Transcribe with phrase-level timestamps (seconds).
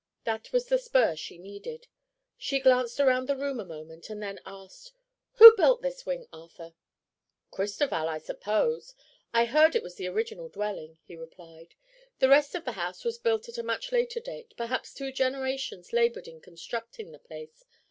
[0.23, 1.85] That was the spur she needed.
[2.35, 4.93] She glanced around the room a moment and then asked:
[5.33, 6.73] "Who built this wing, Arthur?"
[7.51, 8.95] "Cristoval, I suppose.
[9.31, 11.75] I've heard it was the original dwelling," he replied.
[12.17, 14.55] "The rest of the house was built at a much later date.
[14.57, 17.63] Perhaps two generations labored in constructing the place.